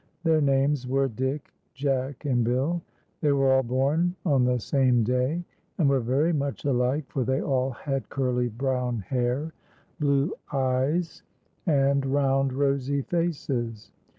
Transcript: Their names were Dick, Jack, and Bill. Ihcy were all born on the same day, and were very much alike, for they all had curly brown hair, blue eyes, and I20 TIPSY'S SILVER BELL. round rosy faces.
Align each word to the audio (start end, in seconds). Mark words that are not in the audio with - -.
Their 0.23 0.41
names 0.41 0.87
were 0.87 1.07
Dick, 1.07 1.51
Jack, 1.75 2.25
and 2.25 2.43
Bill. 2.43 2.81
Ihcy 3.21 3.37
were 3.37 3.51
all 3.53 3.61
born 3.61 4.15
on 4.25 4.45
the 4.45 4.57
same 4.57 5.03
day, 5.03 5.43
and 5.77 5.87
were 5.87 5.99
very 5.99 6.33
much 6.33 6.65
alike, 6.65 7.05
for 7.09 7.23
they 7.23 7.39
all 7.39 7.69
had 7.69 8.09
curly 8.09 8.49
brown 8.49 9.01
hair, 9.01 9.53
blue 9.99 10.33
eyes, 10.51 11.21
and 11.67 12.01
I20 12.01 12.01
TIPSY'S 12.01 12.03
SILVER 12.07 12.13
BELL. 12.15 12.19
round 12.23 12.53
rosy 12.53 13.01
faces. 13.03 13.91